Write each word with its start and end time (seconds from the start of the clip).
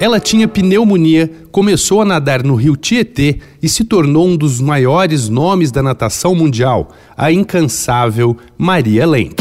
Ela 0.00 0.18
tinha 0.18 0.48
pneumonia, 0.48 1.30
começou 1.52 2.00
a 2.00 2.06
nadar 2.06 2.42
no 2.42 2.54
rio 2.54 2.74
Tietê 2.74 3.38
e 3.62 3.68
se 3.68 3.84
tornou 3.84 4.28
um 4.28 4.34
dos 4.34 4.58
maiores 4.58 5.28
nomes 5.28 5.70
da 5.70 5.82
natação 5.82 6.34
mundial, 6.34 6.88
a 7.14 7.30
incansável 7.30 8.34
Maria 8.56 9.06
Lenk. 9.06 9.36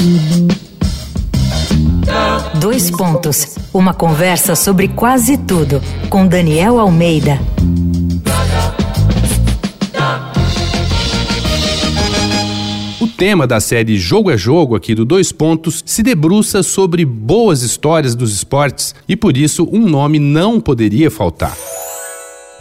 Dois 2.60 2.92
pontos. 2.92 3.56
Uma 3.74 3.94
conversa 3.94 4.54
sobre 4.54 4.90
quase 4.90 5.38
tudo 5.38 5.82
com 6.10 6.28
Daniel 6.28 6.78
Almeida. 6.78 7.40
Tema 13.20 13.46
da 13.46 13.60
série 13.60 13.98
Jogo 13.98 14.32
é 14.32 14.38
Jogo, 14.38 14.78
aqui 14.78 14.96
do 14.96 15.04
Dois 15.04 15.30
Pontos, 15.30 15.84
se 15.86 16.02
debruça 16.02 16.64
sobre 16.64 17.04
boas 17.04 17.64
histórias 17.64 18.16
dos 18.16 18.34
esportes 18.34 18.96
e 19.10 19.14
por 19.14 19.36
isso 19.36 19.68
um 19.74 19.90
nome 19.90 20.18
não 20.18 20.58
poderia 20.58 21.12
faltar. 21.12 21.54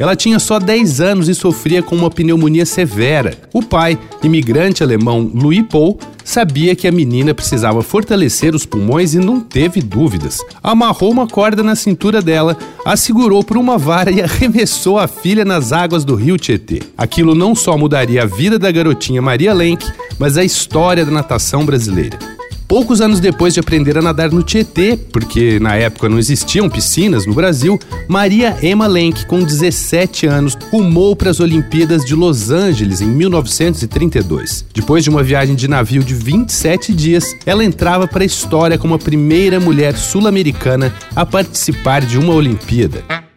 Ela 0.00 0.16
tinha 0.16 0.41
só 0.41 0.59
10 0.59 1.00
anos 1.00 1.28
e 1.28 1.34
sofria 1.34 1.80
com 1.80 1.95
uma 1.95 2.10
pneumonia 2.10 2.66
severa. 2.66 3.38
O 3.55 3.62
pai, 3.62 3.97
imigrante 4.20 4.83
alemão 4.83 5.30
Louis 5.33 5.64
Paul, 5.70 5.97
sabia 6.28 6.77
que 6.77 6.87
a 6.87 6.92
menina 6.92 7.32
precisava 7.32 7.82
fortalecer 7.82 8.55
os 8.55 8.66
pulmões 8.66 9.14
e 9.14 9.19
não 9.19 9.41
teve 9.41 9.80
dúvidas. 9.80 10.45
Amarrou 10.62 11.10
uma 11.10 11.27
corda 11.27 11.62
na 11.62 11.74
cintura 11.74 12.20
dela, 12.20 12.55
a 12.84 12.98
segurou 12.98 13.42
por 13.42 13.56
uma 13.56 13.78
vara 13.78 14.10
e 14.10 14.20
arremessou 14.20 14.98
a 14.98 15.09
filha 15.09 15.42
nas 15.42 15.72
águas 15.72 16.05
do 16.05 16.14
rio 16.14 16.36
Tietê. 16.36 16.83
Aquilo 16.98 17.34
não 17.34 17.55
só 17.55 17.78
mudaria 17.78 18.24
a 18.24 18.27
vida 18.27 18.59
da 18.59 18.70
garotinha 18.70 19.22
Maria 19.22 19.55
Lenk, 19.55 19.91
mas 20.19 20.36
a 20.36 20.45
história 20.45 21.02
da 21.02 21.10
natação 21.10 21.64
brasileira. 21.64 22.19
Poucos 22.68 23.00
anos 23.00 23.18
depois 23.18 23.54
de 23.54 23.60
aprender 23.60 23.96
a 23.96 24.02
nadar 24.02 24.30
no 24.30 24.42
Tietê, 24.42 24.95
porque 25.10 25.58
na 25.58 25.74
época 25.74 26.06
não 26.06 26.18
existiam 26.18 26.68
piscinas 26.68 27.24
no 27.24 27.32
Brasil, 27.32 27.80
Maria 28.06 28.58
Emma 28.62 28.86
Lenk, 28.86 29.25
com 29.25 29.42
17 29.42 30.27
anos, 30.27 30.55
rumou 30.70 31.16
para 31.16 31.30
as 31.30 31.41
Olimpíadas 31.41 32.05
de 32.05 32.14
Los 32.14 32.50
Angeles 32.50 33.00
em 33.00 33.06
1932. 33.06 34.66
Depois 34.75 35.02
de 35.02 35.08
uma 35.08 35.22
viagem 35.22 35.56
de 35.56 35.66
navio 35.66 36.05
de 36.05 36.12
27 36.12 36.92
dias, 36.92 37.34
ela 37.47 37.64
entrava 37.64 38.06
para 38.06 38.22
a 38.22 38.27
história 38.27 38.77
como 38.77 38.92
a 38.92 38.98
primeira 38.98 39.58
mulher 39.58 39.97
sul-americana 39.97 40.92
a 41.16 41.25
participar 41.25 42.05
de 42.05 42.19
uma 42.19 42.34
Olimpíada. 42.34 43.28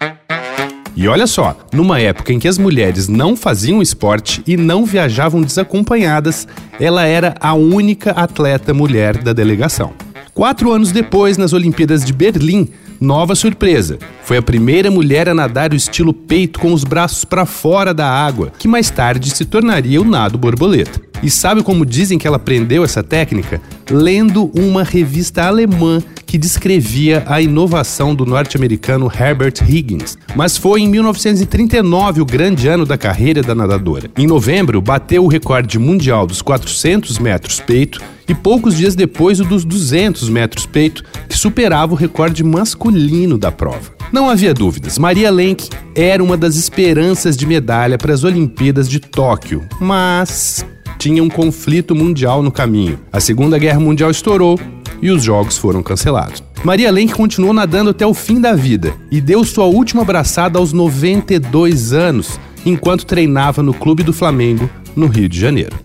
E 0.96 1.08
olha 1.08 1.26
só, 1.26 1.58
numa 1.72 2.00
época 2.00 2.34
em 2.34 2.40
que 2.40 2.48
as 2.48 2.58
mulheres 2.58 3.08
não 3.08 3.36
faziam 3.36 3.82
esporte 3.82 4.44
e 4.46 4.58
não 4.58 4.86
viajavam 4.86 5.42
desacompanhadas, 5.42 6.48
ela 6.80 7.06
era 7.06 7.36
a 7.40 7.54
única 7.54 8.12
atleta 8.12 8.74
mulher 8.74 9.18
da 9.18 9.32
delegação. 9.32 9.94
Quatro 10.34 10.72
anos 10.72 10.92
depois, 10.92 11.38
nas 11.38 11.54
Olimpíadas 11.54 12.04
de 12.04 12.14
Berlim, 12.14 12.70
nova 13.00 13.36
surpresa. 13.36 13.98
Foi 14.24 14.38
a 14.38 14.42
primeira 14.42 14.92
mulher 14.92 15.28
a 15.28 15.34
nadar 15.34 15.74
o 15.74 15.76
estilo 15.76 16.14
peito 16.14 16.60
com 16.60 16.72
os 16.74 16.84
braços 16.84 17.26
para 17.26 17.46
fora 17.46 17.94
da 17.94 18.08
água, 18.08 18.52
que 18.58 18.68
mais 18.68 18.90
tarde 18.90 19.30
se 19.30 19.46
tornaria 19.46 20.02
o 20.02 20.06
nado 20.06 20.38
borboleta. 20.38 21.11
E 21.24 21.30
sabe 21.30 21.62
como 21.62 21.86
dizem 21.86 22.18
que 22.18 22.26
ela 22.26 22.38
aprendeu 22.38 22.84
essa 22.84 23.04
técnica? 23.04 23.62
Lendo 23.90 24.52
uma 24.56 24.84
revista 24.84 25.44
alemã 25.44 26.02
que 26.26 26.38
descrevia 26.38 27.24
a 27.28 27.42
inovação 27.42 28.16
do 28.16 28.26
norte-americano 28.26 29.12
Herbert 29.14 29.56
Higgins. 29.68 30.18
Mas 30.34 30.56
foi 30.56 30.80
em 30.80 30.88
1939 30.88 32.22
o 32.22 32.26
grande 32.26 32.70
ano 32.70 32.86
da 32.86 32.98
carreira 32.98 33.44
da 33.44 33.54
nadadora. 33.54 34.10
Em 34.18 34.26
novembro, 34.26 34.82
bateu 34.82 35.26
o 35.26 35.28
recorde 35.28 35.78
mundial 35.78 36.26
dos 36.26 36.42
400 36.42 37.20
metros 37.20 37.60
peito 37.60 38.02
e 38.30 38.34
poucos 38.34 38.78
dias 38.78 38.96
depois 38.96 39.42
o 39.42 39.44
dos 39.44 39.66
200 39.66 40.30
metros 40.30 40.66
peito, 40.66 41.04
que 41.28 41.38
superava 41.38 41.92
o 41.92 41.98
recorde 41.98 42.46
masculino 42.46 43.38
da 43.38 43.52
prova. 43.52 43.92
Não 44.10 44.30
havia 44.30 44.54
dúvidas, 44.54 44.98
Maria 44.98 45.30
Lenk 45.30 45.70
era 45.94 46.24
uma 46.24 46.38
das 46.38 46.56
esperanças 46.56 47.36
de 47.36 47.46
medalha 47.46 47.98
para 47.98 48.14
as 48.14 48.24
Olimpíadas 48.24 48.88
de 48.88 49.02
Tóquio, 49.02 49.66
mas 49.82 50.66
tinha 51.02 51.24
um 51.24 51.30
conflito 51.30 51.96
mundial 51.96 52.44
no 52.44 52.52
caminho. 52.52 53.00
A 53.12 53.20
Segunda 53.20 53.58
Guerra 53.58 53.80
Mundial 53.80 54.12
estourou 54.12 54.60
e 55.02 55.10
os 55.10 55.24
jogos 55.24 55.58
foram 55.58 55.82
cancelados. 55.82 56.44
Maria 56.64 56.92
Lenk 56.92 57.16
continuou 57.16 57.54
nadando 57.54 57.90
até 57.90 58.06
o 58.06 58.14
fim 58.14 58.40
da 58.40 58.54
vida 58.54 58.94
e 59.10 59.20
deu 59.20 59.44
sua 59.44 59.66
última 59.66 60.04
abraçada 60.04 60.60
aos 60.60 60.72
92 60.72 61.92
anos, 61.92 62.40
enquanto 62.64 63.04
treinava 63.04 63.64
no 63.64 63.74
Clube 63.74 64.04
do 64.04 64.14
Flamengo, 64.14 64.70
no 64.96 65.08
Rio 65.08 65.28
de 65.28 65.40
Janeiro. 65.40 65.76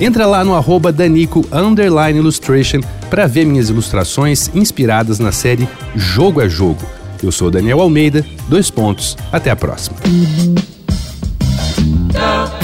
Entra 0.00 0.26
lá 0.26 0.44
no 0.44 0.54
arroba 0.54 0.92
Danico 0.92 1.44
Illustration 2.14 2.80
para 3.10 3.26
ver 3.26 3.46
minhas 3.46 3.68
ilustrações 3.68 4.48
inspiradas 4.54 5.18
na 5.18 5.32
série 5.32 5.68
Jogo 5.96 6.40
é 6.40 6.48
Jogo. 6.48 6.86
Eu 7.20 7.32
sou 7.32 7.50
Daniel 7.50 7.80
Almeida, 7.80 8.24
dois 8.48 8.70
pontos, 8.70 9.16
até 9.32 9.50
a 9.50 9.56
próxima. 9.56 9.96